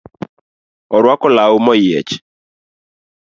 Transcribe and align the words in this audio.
Orwako 0.95 1.27
law 1.35 1.53
moyiech 1.65 2.11